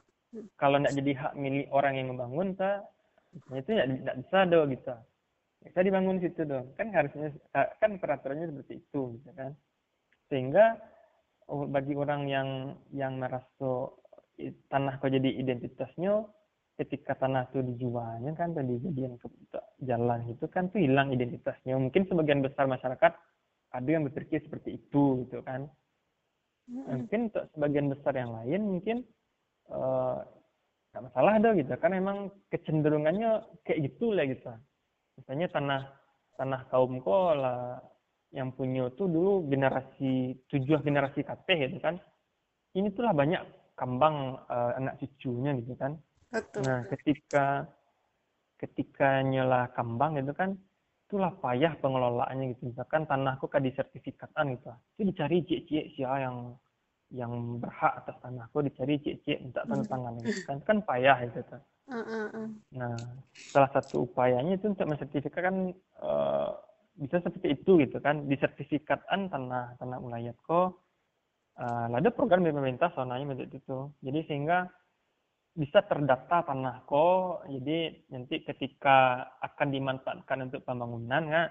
[0.59, 2.85] Kalau tidak jadi hak milik orang yang membangun, ta,
[3.55, 4.95] itu tidak bisa do gitu.
[5.63, 6.75] Bisa dibangun situ dong.
[6.75, 9.55] Kan harusnya kan peraturannya seperti itu gitu kan.
[10.29, 10.77] Sehingga
[11.49, 12.49] oh, bagi orang yang
[12.93, 13.95] yang merasa
[14.69, 16.27] tanah kau jadi identitasnya
[16.79, 19.27] ketika tanah itu dijualnya kan tadi jadian ke
[19.83, 21.75] jalan itu kan tuh hilang identitasnya.
[21.75, 23.13] Mungkin sebagian besar masyarakat
[23.75, 25.67] ada yang berpikir seperti itu gitu kan.
[26.71, 28.97] Mungkin untuk sebagian besar yang lain mungkin
[29.75, 30.23] uh,
[30.95, 31.75] masalah dong gitu.
[31.83, 34.47] Kan emang kecenderungannya kayak gitu lah gitu.
[35.19, 35.83] Misalnya tanah
[36.39, 37.83] tanah kaum lah
[38.31, 41.99] yang punya tuh dulu generasi tujuh generasi KT gitu kan.
[42.79, 43.43] Ini tuh lah banyak
[43.75, 46.63] kambang uh, anak cucunya gitu kan Betul.
[46.65, 47.65] Nah, ketika
[48.59, 50.59] ketika nyela kambang itu kan
[51.09, 52.69] itulah payah pengelolaannya gitu.
[52.75, 54.69] Misalkan tanahku kan disertifikatan gitu.
[54.99, 56.37] Itu dicari cik-cik siapa yang
[57.09, 59.89] yang berhak atas tanahku dicari cik-cik minta tanda hmm.
[59.89, 61.61] tangan gitu kan kan payah itu kan.
[61.89, 62.49] Uh, uh, uh.
[62.77, 62.97] Nah,
[63.33, 65.73] salah satu upayanya itu untuk mensertifikatkan
[66.05, 66.53] uh,
[66.99, 70.83] bisa seperti itu gitu kan disertifikatan tanah tanah ulayat kok
[71.57, 74.67] uh, ada program dari pemerintah soalnya itu jadi sehingga
[75.59, 77.43] bisa terdata tanah ko.
[77.51, 81.43] Jadi nanti ketika akan dimanfaatkan untuk pembangunan ya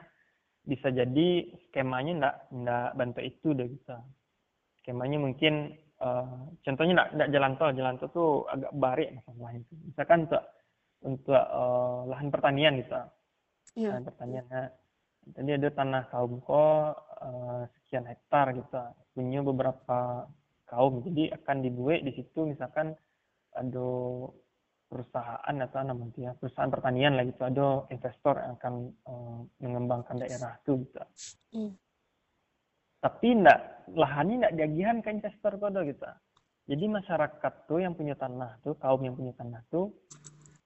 [0.64, 4.00] bisa jadi skemanya ndak ndak bantu itu deh bisa.
[4.80, 9.74] Skemanya mungkin uh, contohnya ndak ndak jalan tol jalan tol tuh agak barik masalah itu.
[9.92, 10.44] Misalkan untuk
[11.04, 12.96] untuk uh, lahan pertanian gitu.
[13.78, 13.94] Yeah.
[13.94, 14.64] lahan pertanian ya
[15.36, 18.80] jadi ada tanah kaum ko uh, sekian hektar gitu.
[19.12, 20.24] Punya beberapa
[20.72, 22.96] kaum jadi akan dibuat di situ misalkan
[23.58, 23.88] ada
[24.88, 30.56] perusahaan atau namanya ya perusahaan pertanian lah gitu ada investor yang akan uh, mengembangkan daerah
[30.64, 31.00] itu gitu.
[31.52, 31.72] Mm.
[33.04, 33.60] Tapi enggak
[33.94, 36.08] lahannya enggak diagihan ke investor kode gitu.
[36.68, 39.92] Jadi masyarakat tuh yang punya tanah tuh kaum yang punya tanah tuh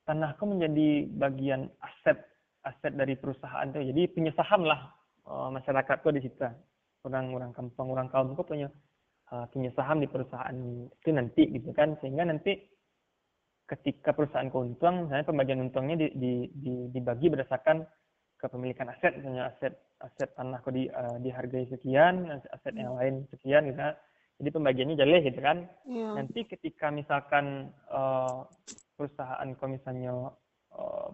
[0.05, 2.17] tanahku menjadi bagian aset
[2.61, 3.81] aset dari perusahaan tuh.
[3.81, 4.93] Jadi punya saham lah
[5.25, 6.45] uh, masyarakat tuh di situ.
[7.01, 8.69] Orang-orang kampung, orang kaum tuh punya
[9.33, 10.53] uh, punya saham di perusahaan
[10.85, 12.53] itu nanti gitu kan sehingga nanti
[13.71, 17.87] ketika perusahaan keuntung, misalnya pembagian untungnya di, di, di, dibagi berdasarkan
[18.35, 23.69] kepemilikan aset, misalnya aset aset tanah kok di, uh, dihargai sekian, aset yang lain sekian,
[23.71, 23.79] gitu.
[24.41, 25.69] Jadi pembagiannya jelas gitu kan.
[25.85, 26.17] Yeah.
[26.17, 28.49] Nanti ketika misalkan uh,
[28.97, 30.33] perusahaan kok misalnya
[30.73, 31.09] uh,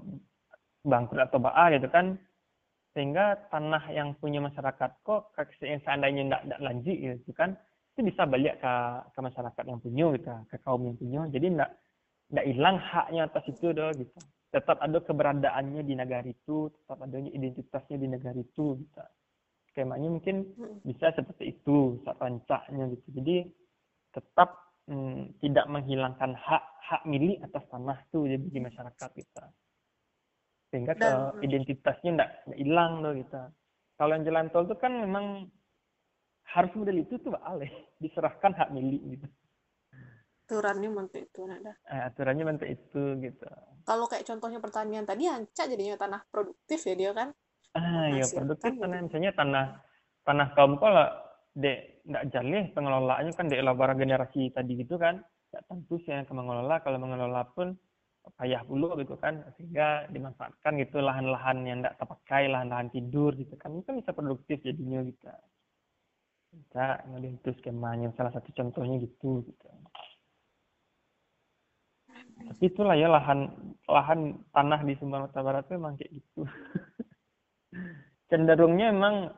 [0.88, 2.16] bangkrut atau baa gitu kan,
[2.96, 7.60] sehingga tanah yang punya masyarakat kok yang seandainya tidak tidak lanjut gitu kan,
[7.94, 8.74] itu bisa balik ke
[9.14, 11.22] ke masyarakat yang punya gitu, ke kaum yang punya.
[11.28, 11.72] Jadi tidak
[12.28, 14.18] nggak hilang haknya atas itu doh gitu.
[14.52, 19.04] Tetap ada keberadaannya di negara itu tetap adanya identitasnya di negara itu gitu.
[19.72, 20.84] Skemanya mungkin hmm.
[20.84, 23.08] bisa seperti itu rancaknya gitu.
[23.22, 23.36] Jadi
[24.16, 24.50] tetap
[24.88, 29.46] hmm, tidak menghilangkan hak hak milik atas tanah tuh jadi bagi masyarakat kita
[30.68, 31.12] sehingga ke
[31.48, 33.40] identitasnya nggak hilang loh gitu.
[33.96, 35.48] Kalau yang jalan tol itu kan memang
[36.52, 37.72] harus model itu tuh aleh
[38.04, 39.28] diserahkan hak milik gitu
[40.48, 43.44] aturannya mantu itu nada eh, aturannya mantu itu gitu.
[43.84, 47.36] Kalau kayak contohnya pertanian tadi anca jadinya tanah produktif ya dia kan?
[47.76, 49.66] Ah ya produktif kan, tanah misalnya tanah
[50.24, 51.04] tanah kaum kalau
[51.52, 55.20] de nggak jalih pengelolaannya kan de elabara generasi tadi gitu kan?
[55.52, 56.80] Ya tentu sih yang mengelola.
[56.80, 57.76] Kalau mengelola pun
[58.40, 59.44] payah dulu gitu kan?
[59.60, 63.76] Sehingga dimanfaatkan gitu lahan-lahan yang tidak terpakai lahan-lahan tidur gitu kan?
[63.76, 65.28] Itu kan bisa produktif jadinya gitu.
[66.56, 68.16] Bisa ngambil itu skemanya.
[68.16, 69.68] Salah satu contohnya gitu gitu
[72.46, 73.50] tapi itulah ya lahan
[73.88, 76.42] lahan tanah di Sumatera Barat itu memang kayak gitu.
[78.30, 79.32] Cenderungnya emang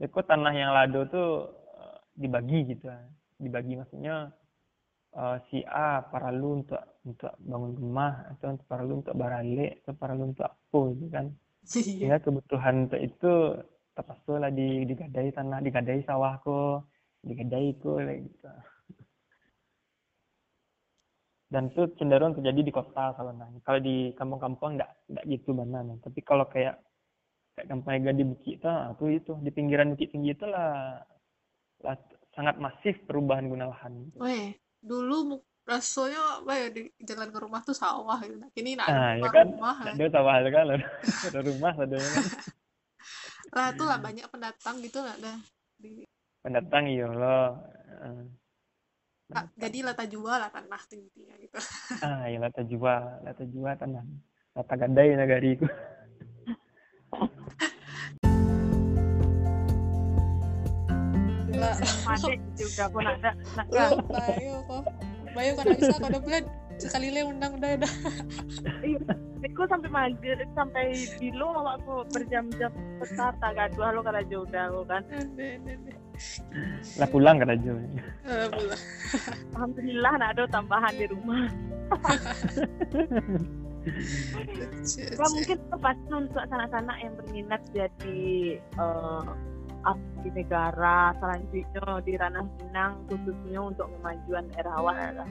[0.00, 1.28] itu tanah yang lado tuh
[1.76, 2.88] eh, dibagi gitu.
[3.40, 4.32] Dibagi maksudnya
[5.16, 10.22] uh, si A paralu untuk untuk bangun rumah atau untuk paralu untuk barale atau paralu
[10.32, 11.26] untuk apa gitu kan.
[12.00, 13.32] Ya kebutuhan untuk itu
[13.96, 16.80] terpaksa lah di digadai tanah digadai sawahku
[17.20, 18.48] digadai ku gitu
[21.50, 25.82] dan itu cenderung terjadi di kota kalau nanya kalau di kampung-kampung enggak enggak gitu mana
[25.98, 26.78] tapi kalau kayak
[27.58, 31.02] kayak kampung Ega di Bukit tuh aku itu di pinggiran Bukit Tinggi itu lah,
[31.84, 31.96] lah
[32.32, 34.08] sangat masif perubahan guna lahan.
[34.16, 38.40] Weh, dulu rasanya apa ya di jalan ke rumah tuh sawah gitu.
[38.40, 39.46] Nah, Kini nak ah ada ya rumah, kan?
[39.46, 39.76] rumah.
[39.84, 40.66] ada sawah kan
[41.28, 42.24] ada rumah ada kan
[43.50, 45.38] Lah tuh lah banyak pendatang gitu lah dah.
[45.76, 46.06] Di,
[46.40, 47.58] pendatang iya loh.
[48.00, 48.24] Ah,
[49.54, 51.58] jadi lata jual lah tanah tuh intinya gitu.
[52.06, 54.04] ah ya lata jual lata jual tanah
[54.58, 55.66] lata negariku
[61.60, 61.76] Lah,
[62.16, 63.36] Adik juga pun ada.
[64.08, 64.82] Bayo kok.
[65.36, 66.44] Bayo kan bisa udah bulan
[66.80, 67.92] sekali le undang udah udah.
[69.44, 75.04] Aku sampai maghrib sampai dulu aku berjam-jam besar tak gaduh halo kada aku kan.
[76.98, 77.88] Lah pulang ke Rajo Eh.
[79.56, 81.48] Alhamdulillah nak ada tambahan di rumah.
[84.52, 85.16] Ya cek.
[85.16, 89.24] mungkin pasti untuk anak-anak yang berminat jadi eh,
[89.88, 95.28] abdi negara selanjutnya di ranah Minang khususnya untuk kemajuan daerah awak adalah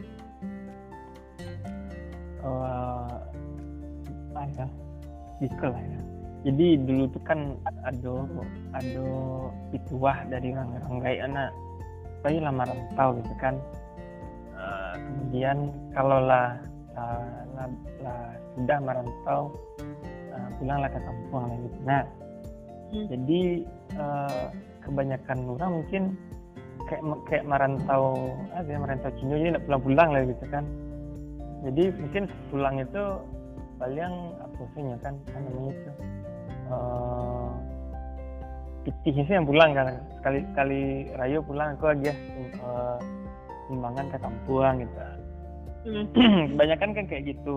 [2.42, 3.14] oh
[4.34, 4.68] apa ya
[5.44, 6.02] gitu lah ya
[6.48, 7.40] jadi dulu tuh kan
[7.84, 8.14] ada
[8.72, 9.06] ada
[9.76, 11.52] pituah dari orang-orang kayak anak.
[12.20, 13.56] Saya lama rantau gitu kan.
[14.60, 15.58] Eh, kemudian
[15.96, 16.60] kalau lah
[16.96, 17.24] lah,
[17.56, 17.68] lah,
[18.04, 18.24] lah
[18.56, 19.42] sudah merantau
[20.32, 21.80] eh, pulanglah ke kampung lah gitu.
[21.84, 22.04] Nah
[22.90, 23.06] Hmm.
[23.06, 23.42] jadi
[23.94, 24.46] eh,
[24.82, 26.04] kebanyakan orang mungkin
[26.90, 28.18] kayak kayak merantau
[28.50, 30.66] apa ya merantau Cina jadi nggak pulang-pulang lah gitu kan.
[31.60, 33.04] Jadi mungkin pulang itu
[33.78, 35.92] paling apa sih ya kan namanya itu
[38.86, 40.00] pitih sih yang pulang kan.
[40.20, 40.82] Sekali sekali
[41.16, 42.16] rayo pulang aku lagi ya
[42.56, 42.98] eh,
[43.70, 44.98] timbangan ke kampung gitu.
[46.54, 47.56] Kebanyakan kan kayak gitu.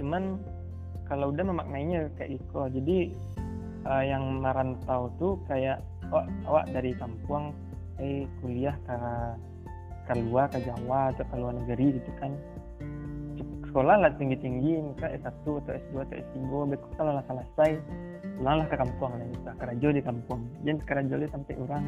[0.00, 0.40] Cuman
[1.10, 2.58] kalau udah memaknainya kayak gitu.
[2.70, 2.98] Jadi
[3.86, 7.54] eh, yang merantau tuh kayak oh, awak dari kampung
[8.00, 8.96] eh kuliah ke
[10.08, 12.32] ke luar ke Jawa atau ke luar negeri gitu kan
[13.70, 16.36] sekolah lah tinggi tinggi misalnya S1 atau S2 atau S3
[16.74, 17.70] besok kalau lah selesai
[18.34, 20.40] pulanglah ke kampung lah gitu ke Rajo di kampung.
[20.66, 21.84] Jadi ke Rajo sampai orang.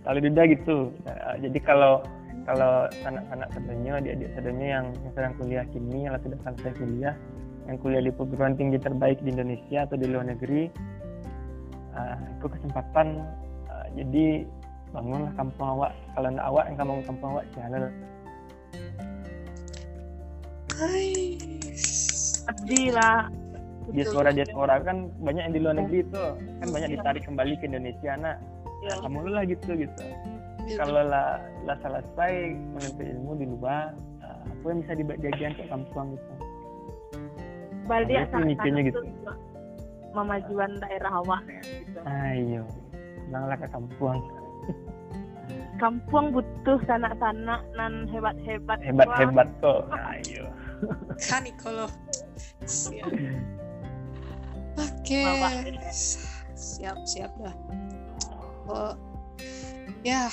[0.00, 0.78] Kalau beda gitu.
[1.08, 2.04] Nah, jadi kalau
[2.44, 7.14] kalau anak-anak sadanya adik-adik sadanya yang, yang sedang kuliah kini yang sudah selesai kuliah
[7.68, 10.72] yang kuliah di perguruan tinggi terbaik di Indonesia atau di luar negeri
[11.94, 13.22] ah, itu kesempatan
[13.68, 14.44] ah, jadi
[14.90, 15.92] bangunlah kampung awak.
[16.18, 17.82] Kalau ndak awak yang kampung kampung awak jalan
[20.80, 21.36] Hai.
[22.48, 23.28] abdi lah.
[23.92, 26.24] Diaspora diaspora kan banyak yang di luar negeri itu.
[26.56, 28.40] Kan banyak ditarik kembali ke Indonesia nak
[28.80, 28.96] Ya.
[29.04, 30.04] kamu lu lah gitu gitu.
[30.64, 30.80] Gitu.
[30.80, 31.36] kalau lah
[31.68, 33.92] lah selesai menuntut ilmu di luar
[34.24, 36.32] ah, apa yang bisa dibagian ke kampung gitu.
[37.84, 39.00] Balik tuh mikirnya gitu.
[40.16, 41.98] memajuan daerah awak ya, gitu.
[42.08, 42.62] ayo
[43.28, 44.18] pulanglah ke kampung.
[45.76, 48.80] Kampung butuh sanak-sanak nan hebat-hebat.
[48.80, 50.48] Hebat Wah, hebat kok ayo
[51.28, 51.88] kan kalau
[52.64, 53.10] siap
[54.78, 55.22] oke.
[56.60, 57.56] Siap siap dah.
[58.68, 58.94] Kok
[60.04, 60.28] ya.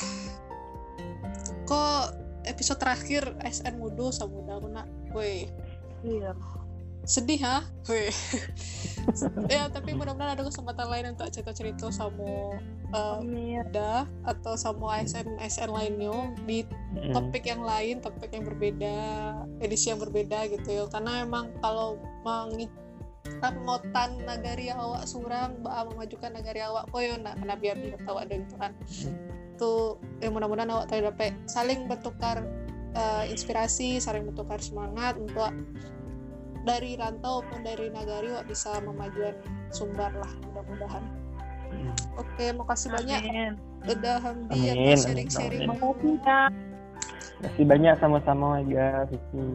[1.68, 2.04] Kok
[2.48, 5.48] episode terakhir SN Mudo sama muda aku nak weh
[6.04, 6.32] iya.
[7.08, 7.63] Sedih ha
[9.54, 12.60] ya tapi mudah-mudahan ada kesempatan lain untuk cerita-cerita sama
[12.91, 13.20] uh,
[14.28, 16.67] atau sama ASN ASN lainnya di
[17.15, 18.98] topik yang lain, topik yang berbeda,
[19.63, 20.84] edisi yang berbeda gitu ya.
[20.91, 22.67] Karena emang kalau mengi
[23.63, 28.36] motan nagari awak surang, ba memajukan nagari awak koyo nak kena biar biar tahu ada
[28.58, 28.72] kan.
[29.60, 32.48] Tuh ya mudah-mudahan awak tahu dapat saling bertukar
[32.96, 35.52] eh, inspirasi, saling bertukar semangat untuk
[36.67, 39.36] dari rantau maupun dari nagari awak bisa memajuan
[39.71, 41.03] sumber lah mudah-mudahan.
[41.71, 41.91] Mm.
[42.19, 43.21] Oke, makasih banyak
[43.88, 45.67] udah Hamdi atas sharing-sharing.
[45.67, 46.41] Makasih ya.
[47.38, 49.47] Masih banyak sama-sama ya Vicky.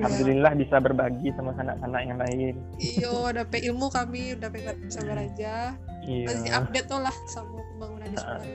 [0.00, 2.54] Alhamdulillah bisa berbagi sama anak-anak yang lain.
[2.80, 5.76] Iyo, dapet ilmu kami, udah pengen sabar aja.
[6.06, 6.62] Masih Iya.
[6.62, 8.46] update tuh lah sama pembangunan di sekolah.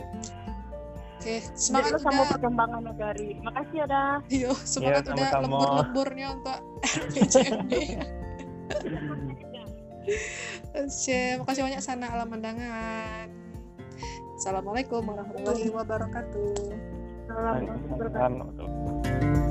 [1.25, 2.29] Oke, Semangat semangat sama udah.
[2.37, 3.29] perkembangan negari.
[3.41, 4.21] Makasih ya dah.
[4.29, 6.59] Iyo, semangat Iya, udah lembur-lemburnya untuk
[7.17, 7.71] PCMB.
[10.85, 13.25] Oke, makasih banyak sana alam pandangan.
[14.37, 16.53] Assalamualaikum warahmatullahi wabarakatuh.
[17.25, 17.73] Salam.
[17.73, 19.44] Waalaikumsalam warahmatullahi wabarakatuh.